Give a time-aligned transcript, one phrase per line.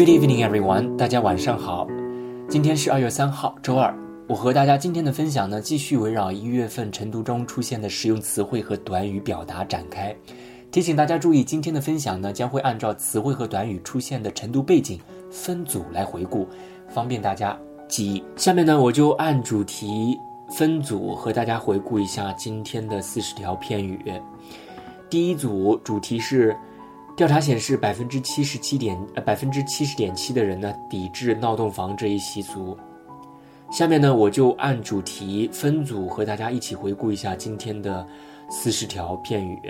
[0.00, 0.96] Good evening, everyone.
[0.96, 1.86] 大家晚上好。
[2.48, 3.94] 今天是二月三号，周二。
[4.26, 10.16] 我和大家今天的分享呢，继续围绕一月份晨读中出现的实用词汇和短语表达展开。
[10.70, 14.98] 提醒大家注意，今天的分享呢，将会按照词汇和短语出现的晨读背景
[15.30, 16.48] 分组来回顾，
[16.88, 17.54] 方便大家
[17.86, 18.24] 记忆。
[18.36, 20.18] 下面呢，我就按主题
[20.56, 24.00] 分组和大家回顾一下今天的四十条片语。
[25.10, 26.56] 第一组主题是，
[27.20, 32.74] 调查显示百分之七十七点呃百分之七十点七的人呢抵制闹洞房这一习俗。
[33.70, 38.06] 下面呢，我就按主题分组和大家一起回顾一下今天的
[38.48, 39.60] 四十条片语。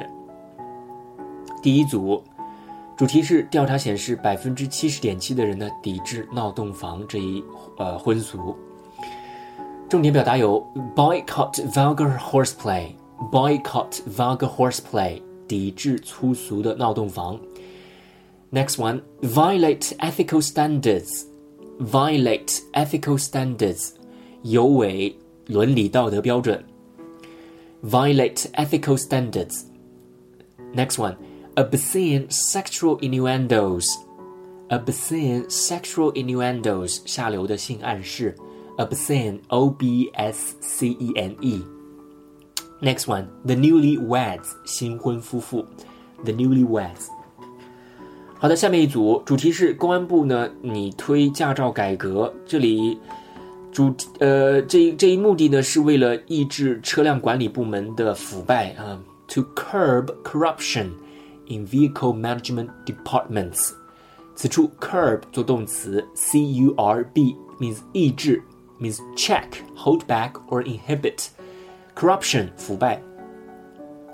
[1.60, 2.22] 第一组
[2.96, 7.42] 主题是调查显示百分之七十点七的人呢抵制闹洞房这一
[7.78, 8.56] 呃婚俗。
[9.88, 17.39] 重点表达有 boycott vulgar horseplay，boycott vulgar horseplay，抵制粗俗的闹洞房。
[18.51, 21.25] Next one, violate ethical standards,
[21.79, 23.89] violate ethical standards，
[24.43, 25.15] 有违
[25.47, 26.63] 伦理道德标准。
[27.83, 29.63] Violate ethical standards.
[30.73, 31.15] Next one
[31.55, 33.85] obscene sexual innuendos,
[34.69, 38.35] obscene sexual innuendos 下流的性暗示，
[38.77, 41.63] obscene o b s c e n e。
[42.81, 45.65] Next one, the newlyweds 新婚夫妇，
[46.23, 47.07] the newlyweds。
[48.37, 52.99] 好的，下面一组主题是公安部呢拟推驾照改革，这里
[53.71, 63.71] 主呃这这一目的呢是为了抑制车辆管理部门的腐败啊，to curb corruption。in vehicle management departments。
[64.33, 68.41] 此处 curb 做动词，c u r b means 抑制，
[68.81, 71.27] means check, hold back or inhibit。
[72.00, 72.98] Corruption 腐败。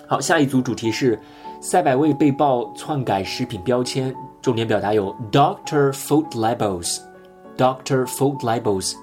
[0.09, 1.17] 好，下一组主题是
[1.61, 6.99] 赛百味被曝篡改食品标签，重点表达有 Doctor Food Labels。
[7.57, 8.95] Doctor Food Labels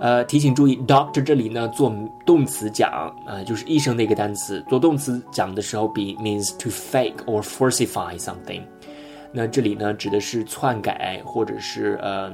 [0.00, 1.92] 呃，提醒注意，doctor 这里呢做
[2.24, 4.62] 动词讲，呃，就是医生的一个单词。
[4.68, 8.62] 做动词讲的时候，，be means to fake or falsify something。
[9.32, 12.30] 那这里呢指的是篡改或者是呃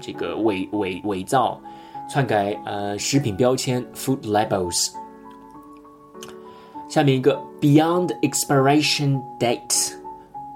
[0.00, 1.60] 这个伪伪伪造、
[2.09, 4.89] 篡改呃食品标签 food labels。
[6.89, 9.93] 下面一个 beyond expiration date，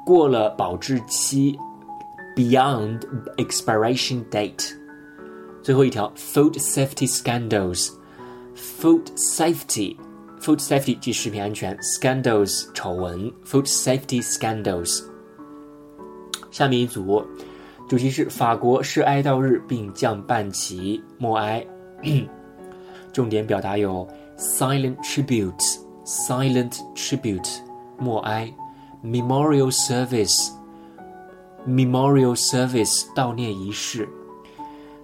[0.06, 1.58] 过了保质期，
[2.36, 3.00] beyond
[3.38, 4.74] expiration date。
[5.64, 15.06] 最后一条，food safety scandals，food safety，food safety 即食品安全，scandals 丑闻，food safety scandals。
[16.52, 17.26] 下面一组
[17.91, 21.67] 主题是法国设哀悼日并降半旗默哀，
[23.13, 24.07] 重点表达有
[24.39, 27.59] silent tribute，silent tribute
[27.99, 28.49] 默哀
[29.03, 34.09] ，memorial service，memorial service 悼念仪式。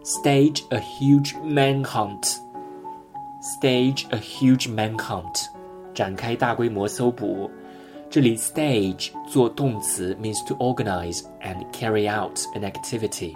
[0.05, 2.37] stage a huge manhunt.
[3.43, 5.47] Stage a huge manhunt，
[5.93, 7.51] 展开大规模搜捕。
[8.16, 13.36] 这里 stage 做动词 means to organize and carry out an activity。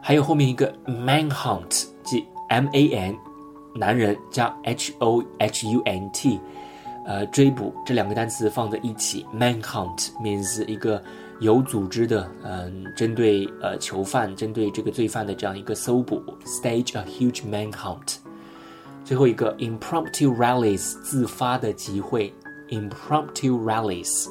[0.00, 3.16] 还有后面一个 manhunt，即 M A N，
[3.74, 6.40] 男人加 H O H U N T，
[7.06, 11.02] 呃，追捕这两个单词放在一起，manhunt means 一个。
[11.40, 18.18] 有组织的，嗯，针对呃囚犯，针对这个罪犯的这样一个搜捕，stage a huge manhunt。
[19.04, 22.32] 最后一个 impromptu rallies，自发的集会
[22.69, 24.27] ，impromptu rallies。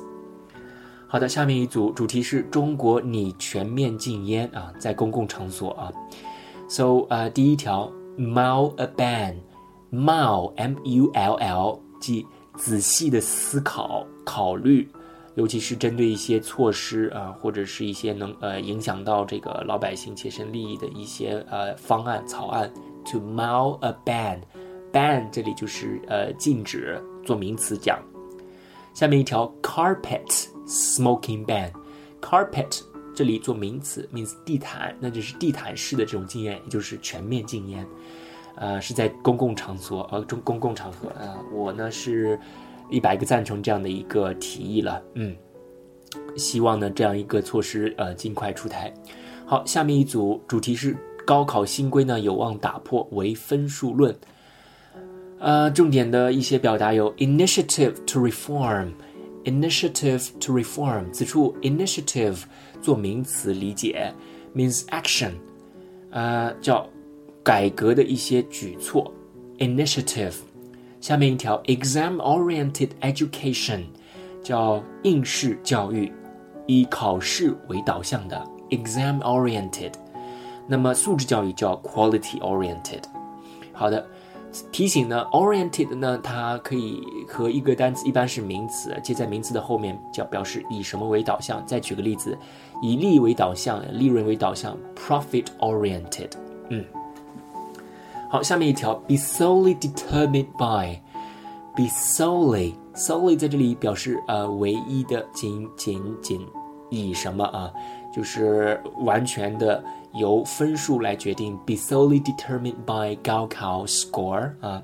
[1.09, 5.93] 好的，下面一组主题是中国拟全面禁烟啊，在公共场所啊。
[6.69, 12.27] So 呃，第一条，mull a ban，mull m u l l，即
[12.57, 14.89] 仔细的思考、考虑。
[15.37, 22.73] 尤其是针对一些措施啊，或者是一些能呃影响到这个老百姓切身利益的一些呃方案草案
[23.05, 28.03] ，to mull a ban，ban 这里就是呃禁止做名词讲。
[28.97, 32.81] 下面一条 carpet smoking ban，carpet
[33.15, 37.87] 这里做名词 means 地毯，那就是地毯式的这种禁烟，也就是全面禁烟。
[38.55, 42.41] 呃，是在公共场所呃中公共场合啊，我呢是。
[42.89, 45.37] 一百个赞成这样的一个提议了，嗯，
[46.37, 48.95] 希望呢这样一个措施呃尽快出台。
[49.45, 54.17] 好，下面一组主题是高考新规呢有望打破唯分数论，
[55.40, 62.44] 呃，重点的一些表达有 initiative to reform，initiative to reform，此处 initiative
[62.82, 64.14] 做名词理解
[64.56, 65.32] means action，
[66.12, 66.88] 呃，叫
[67.44, 69.12] 改革的一些举措
[69.58, 70.36] initiative。
[71.00, 73.82] 下面一条，exam-oriented education，
[74.44, 76.14] 叫应试教育，
[76.68, 79.94] 以考试为导向的 exam oriented，
[80.68, 83.02] 那么素质教育叫 quality oriented。
[83.74, 84.08] 好的，
[84.71, 91.65] 提醒呢，oriented 呢，它可以和一个单词一般是名词，接在名词的后面，叫表示以什么为导向。
[91.67, 92.37] 再举个例子，
[92.83, 96.31] 以利益为导向，利润为导向，profit oriented。
[96.71, 96.85] 嗯。
[98.29, 106.47] 好，下面一条，be solely determined by，be solely，solely 在这里表示呃唯一的，仅仅仅
[106.91, 107.73] 以什么啊？
[108.13, 109.85] 就是完全的
[110.16, 114.84] 由分数来决定，be solely determined by 高考 score 啊。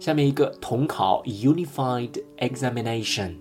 [0.00, 3.34] 下面一个统考，unified examination。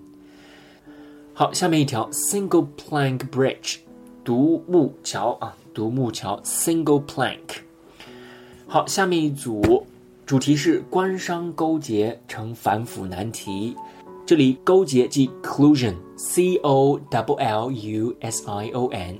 [1.33, 3.77] 好，下面一条，single plank bridge，
[4.23, 7.61] 独木桥啊，独木桥，single plank。
[8.67, 9.85] 好，下面一组
[10.25, 13.75] 主题是官商勾结成反腐难题。
[14.25, 19.17] 这里勾结即 collusion，c o w l u s i o n，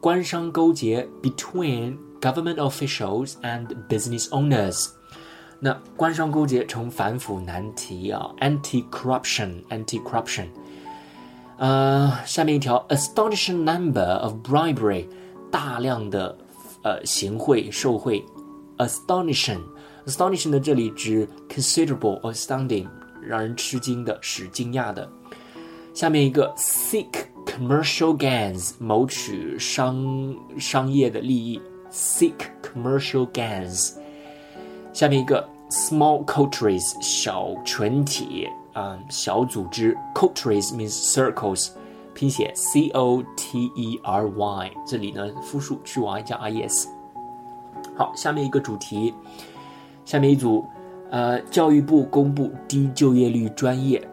[0.00, 4.88] 官商勾结 between government officials and business owners。
[5.60, 10.46] 那官商勾结成反腐难题啊，anti-corruption，anti-corruption。
[11.58, 15.06] 呃，下面一条，astonishing number of bribery，
[15.50, 16.36] 大量的
[16.82, 18.24] 呃行贿受贿。
[18.78, 22.88] astonishing，astonishing 的这里指 considerable or astounding，
[23.20, 25.08] 让人吃惊的，使惊讶的。
[25.94, 27.25] 下面一个 seek
[27.57, 29.97] commercial gains，谋取商
[30.59, 31.59] 商业的利益
[31.91, 33.93] ，seek commercial gains。
[34.93, 41.69] 下面一个 small coteries，小群体啊，小组织，coteries means circles，
[42.13, 46.87] 拼写 c o t e r y，这里呢复数去 y 加 i s。
[47.95, 49.11] 好，下面一个主题，
[50.05, 50.63] 下面一组，
[51.09, 54.07] 呃，教育部公布低就业率专业，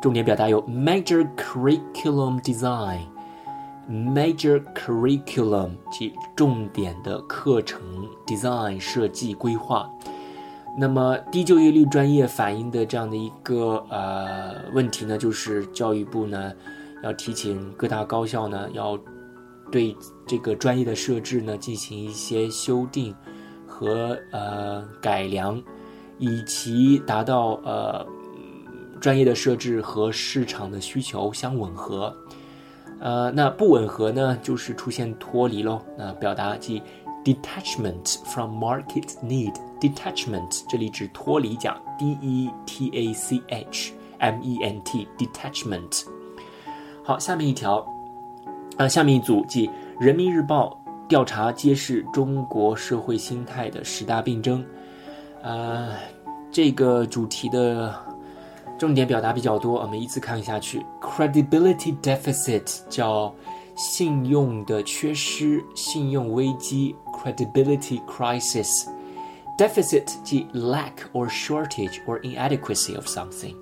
[0.00, 7.80] 重点表达有 major curriculum design，major curriculum 即重点的课程
[8.26, 9.90] design 设计规划。
[10.78, 16.52] 那么低就业率专业反映的这样的一个呃问题呢，就是教育部呢
[17.02, 18.98] 要提醒各大高校呢要。
[19.70, 19.94] 对
[20.26, 23.14] 这个专业的设置呢进行一些修订
[23.66, 25.62] 和呃改良，
[26.16, 28.02] 以及达到呃
[29.00, 32.14] 专业的设置和市场的需求相吻合。
[33.00, 35.80] 呃，那不吻合呢，就是出现脱离喽。
[35.96, 36.82] 那表达即
[37.24, 39.54] detachment from market need。
[39.80, 46.04] detachment 这里指脱离，讲 d e t a c h m e n t detachment。
[47.04, 47.86] 好，下面一条。
[48.76, 49.66] 啊，下面一组即
[49.98, 54.64] 《人民日报》调查揭示中国社会心态的十大病症。
[55.42, 55.90] 呃，
[56.50, 57.92] 这个主题的
[58.78, 60.86] 重点表达比较多，我们依次看下去。
[61.00, 63.34] Credibility deficit 叫
[63.74, 66.94] 信用的缺失、信用危机。
[67.12, 68.86] Credibility crisis
[69.58, 73.56] deficit 即 lack or shortage or inadequacy of something。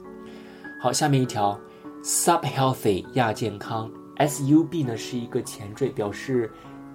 [0.82, 1.58] 好，下面一条
[2.04, 3.90] ，subhealthy 亚健康。
[4.18, 6.52] sub 呢是一个前缀，表示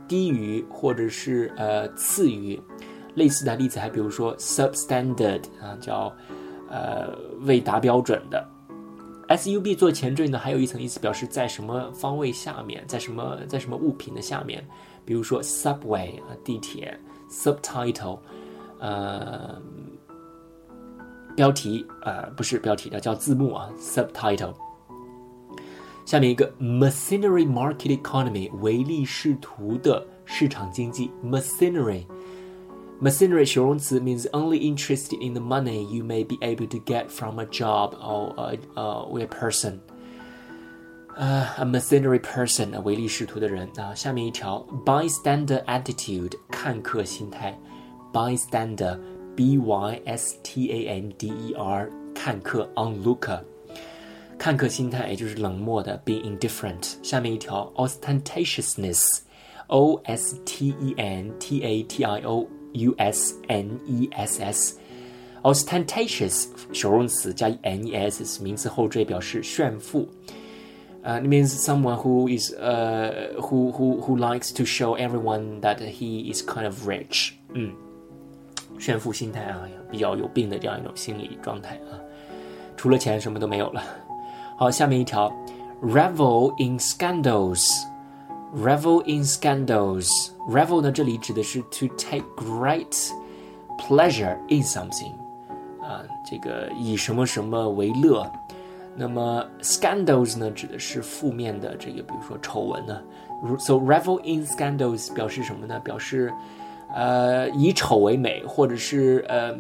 [0.08, 2.62] 低于或者是呃次于。
[3.16, 6.14] 类似的例子还比如说 substandard 啊，叫
[6.72, 8.44] 呃未达标准的。
[9.30, 14.68] sub 做前缀呢，还有一层意思，表示在什么方位下面，在什么在什么物品的下面。
[15.06, 17.00] 比如说 subway 啊，地铁。
[17.30, 18.20] subtitle
[18.80, 19.58] 呃
[21.34, 24.54] 标题呃不是标题的，叫字幕啊，subtitle。
[26.06, 32.06] 下面一个 mercenary market economy 唯利是图的市场经济 mercenary
[33.01, 37.39] mercenary 形容词 means only interested in the money you may be able to get from
[37.39, 39.79] a job or a, uh, with a person
[41.17, 43.95] 呃、uh, a mercenary person 唯利是图的人啊。
[43.95, 47.59] 下面一条 bystander attitude 看客心态
[48.13, 48.99] bystander
[49.35, 53.41] b y s t a n d e r 看客 onlooker
[54.39, 56.97] 看客心态，也就是冷漠的，be indifferent。
[57.03, 66.47] 下面一条，ostentatiousness，o s t e n t a t i o u s n e s s，ostentatious
[66.73, 70.09] 形容词加 n e s 名词后缀表示炫富。
[71.05, 76.33] Uh, it means someone who is uh who who who likes to show everyone that he
[76.33, 77.35] is kind of rich.
[77.55, 77.73] 嗯，
[78.81, 81.95] 炫富心态啊，比较有病的这样一种心理状态啊，
[82.77, 83.81] 除了钱什么都没有了。
[84.59, 85.33] 好，下面一条，
[85.81, 86.77] revel in
[88.54, 93.10] Revel in scandals，revel 呢，这里指的是 to take great
[93.78, 95.14] pleasure in something，
[95.82, 98.30] 啊，这个以什么什么为乐。
[98.94, 103.02] 那么 scandals 呢，指的是负面的这个，比如说丑闻呢。
[103.58, 105.80] So revel in scandals 表示什么呢？
[105.80, 106.34] 表示
[106.94, 109.56] 呃以丑为美，或者是呃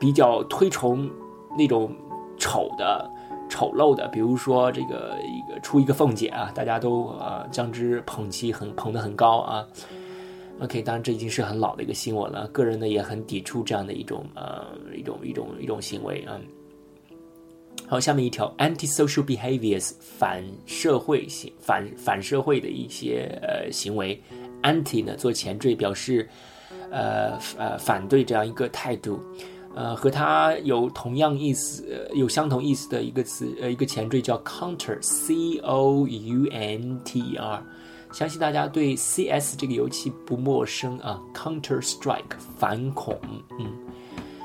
[0.00, 1.10] 比较推崇
[1.54, 1.94] 那种
[2.38, 3.11] 丑的、
[3.52, 4.08] 丑陋的。
[4.08, 9.68] 比如说这个一个出一个凤姐啊，大家都呃将之捧起很捧得很高啊。
[10.60, 12.48] OK，当然这已经是很老的一个新闻了。
[12.48, 14.64] 个人呢也很抵触这样的一种呃
[14.96, 16.40] 一种一种一种行为啊。
[17.86, 24.18] 好，下面一条 anti-social behaviors 反社会行反反社会的一些呃行为
[24.62, 26.26] ，anti 呢做前缀表示
[26.90, 29.20] 呃呃反对这样一个态度，
[29.74, 37.62] 呃和它有同样意思有相同意思的一个词呃一个前缀叫 counter，c o u n t e r，
[38.12, 43.18] 相信大家对 C S 这个游戏不陌生啊，Counter Strike 反恐，
[43.58, 43.66] 嗯。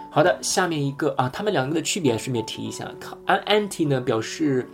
[0.09, 2.91] 好的，下面一个啊，他们两个的区别顺便提一下
[3.27, 4.67] ，anti 呢表示，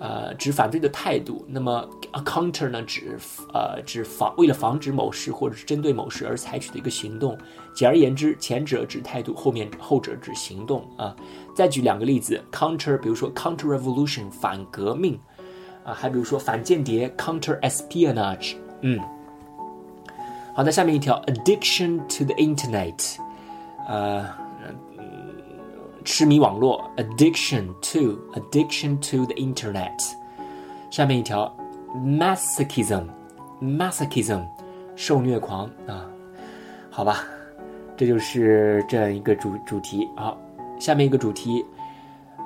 [0.00, 3.18] 呃，指反对的态度，那么 a counter 呢指
[3.52, 7.36] 呃指防为了防止某事或者是针对某事而采取的一个行动。
[7.74, 11.14] 简而言之，前者指态度，后面后者指行动啊。
[11.54, 15.20] 再举两个例子，counter，比如说 counter revolution 反革命
[15.84, 18.98] 啊，还比如说反间谍 counter espionage，嗯。
[20.54, 23.16] 好的，下面一条 addiction to the internet，
[23.86, 24.49] 呃。
[26.04, 29.92] 痴迷网络，addiction to addiction to the internet。
[30.90, 31.54] 下面一条
[31.94, 34.44] ，masochism，masochism，
[34.96, 36.10] 受虐狂啊，
[36.90, 37.24] 好吧，
[37.96, 40.08] 这就是这样一个主主题。
[40.16, 40.36] 好，
[40.78, 41.64] 下面一个主题，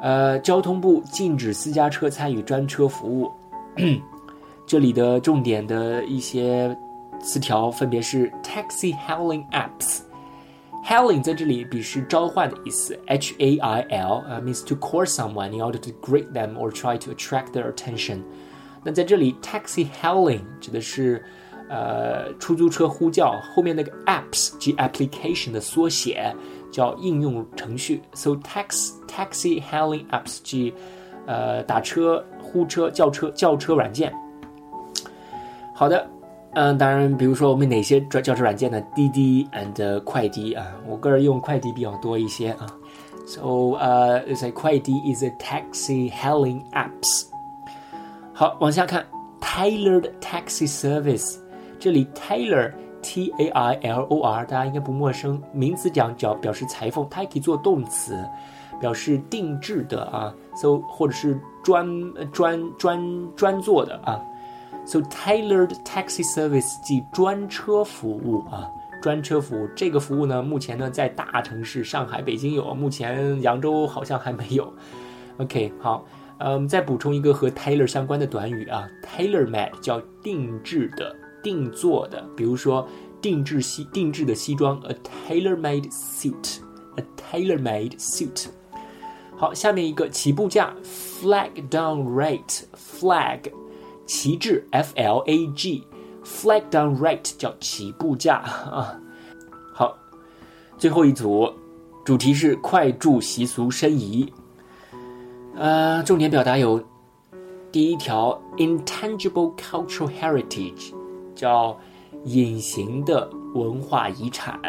[0.02, 3.30] 呃，交通部禁止私家车参与专车服务。
[4.66, 6.74] 这里的重点的一些
[7.20, 10.00] 词条分别是 taxi hailing apps。
[10.85, 16.97] Hailing 在这里表示召唤的意思，H A I L 啊，means to call someone in order to greet them or try
[16.97, 18.21] to attract their attention。
[18.83, 21.23] 那在这里，taxi hailing 指的是
[21.69, 26.33] 呃出租车呼叫，后面那个 apps 即 application 的缩写
[26.71, 28.01] 叫应用程序。
[28.13, 30.73] So tax taxi hailing apps 即
[31.27, 34.13] 呃打车、呼车、叫车、叫车软件。
[35.75, 36.09] 好的。
[36.54, 38.80] 嗯，当然，比如说我们哪些叫车软件呢？
[38.94, 42.66] 滴滴 and 快滴啊，我个人用快滴比较多一些啊。
[43.26, 47.26] So 呃，say 快滴 is a taxi hailing apps。
[48.32, 49.04] 好，往下看
[49.40, 51.38] ，tailored taxi service。
[51.80, 58.16] 这里 tailor T A I L O R 大家应该不陌生，名词讲叫表示裁缝，它也可以做动词，
[58.78, 60.32] 表示定制的啊。
[60.54, 61.86] So 或者是专
[62.30, 64.22] 专专专做的啊。
[64.86, 74.72] So tailored taxi service 即专车服务啊，专车服务这个服务呢，目前呢在大城市上海、北京有，目前扬州好像还没有。
[75.38, 76.04] OK，好，
[76.38, 82.86] 嗯，再补充一个和 tailor 相关的短语啊，tailor made 叫定制的、定做的，比如说
[83.22, 88.48] 定制西、定制的西装，a tailor made suit，a tailor made suit。
[89.36, 93.40] 好，下面一个起步价，flag down rate，flag。
[94.06, 99.00] 旗帜 F L A G，flag down right 叫起步价啊。
[99.72, 99.96] 好，
[100.76, 101.52] 最后一组
[102.04, 104.32] 主题是快铸习俗申遗。
[105.56, 106.82] 呃，重点表达有
[107.70, 110.92] 第一条 intangible cultural heritage，
[111.34, 111.78] 叫
[112.24, 114.60] 隐形的文化遗产，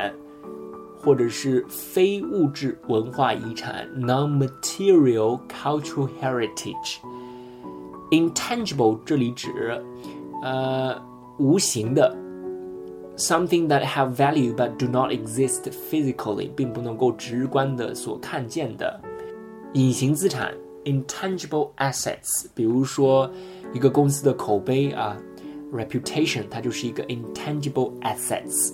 [0.97, 6.97] 或者是非物质文化遗产 non-material cultural heritage。
[8.14, 9.80] Intangible 这里指，
[10.42, 11.00] 呃，
[11.38, 12.16] 无形的，
[13.16, 19.00] something that have value but do not exist physically，并不能够直观的所看见的，
[19.74, 20.52] 隐形资产，
[20.84, 22.46] intangible assets。
[22.54, 23.30] 比如说
[23.72, 25.16] 一个公司的口碑啊，
[25.72, 28.72] reputation，它就是一个 intangible assets。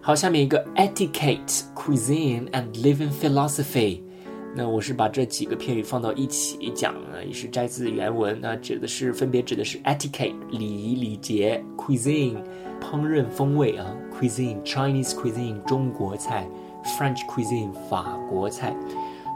[0.00, 4.00] 好，下面一个 etiquette，cuisine and living philosophy。
[4.55, 8.39] 那我是把这几个片语放到一起讲呢，也是摘自原文。
[8.41, 12.37] 那指的是分别指的是 etiquette 礼仪礼节，cuisine
[12.81, 16.47] 烹饪风味啊，cuisine Chinese cuisine 中国菜
[16.83, 18.75] ，French cuisine 法国菜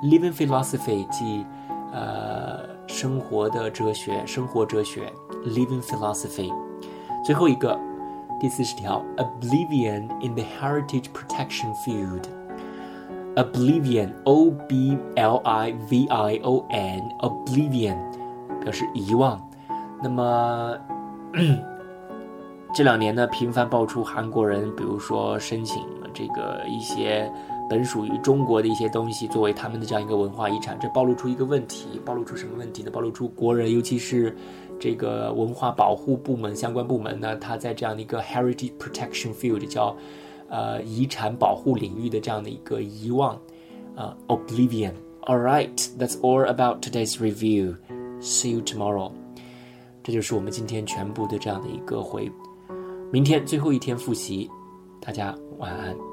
[0.04, 1.46] ，living philosophy 即
[1.94, 5.12] 呃生活的哲学，生活哲学
[5.46, 6.52] ，living philosophy。
[7.24, 7.80] 最后一个
[8.40, 12.24] 第四十条，oblivion in the heritage protection field。
[13.36, 17.98] Oblivion，O B L I V I O N，Oblivion
[18.62, 19.42] 表示遗忘。
[20.04, 20.78] 那么
[22.74, 25.84] 这两年呢，频繁爆出韩国人，比如说申请
[26.14, 27.32] 这个一些
[27.70, 32.92] 本属于中国的一些东西作为他们的这样一个文化遗产，这暴露出一个问题，暴露出什么问题呢？
[32.92, 34.36] 暴露出国人，尤其是
[34.80, 39.96] 这个文化保护部门相关部门呢，他在这样的一个 heritage protection field 叫
[40.52, 43.36] 呃遗产保护领域的这样的一个遗忘，
[43.96, 44.94] 呃 oblivion。
[45.24, 47.76] All right, that's all about today's review.
[48.20, 49.12] See you tomorrow.
[50.04, 52.32] 这就是我们今天全部的这样的一个回。
[53.12, 54.50] 明天最后一天复习，
[55.00, 56.11] 大家晚安。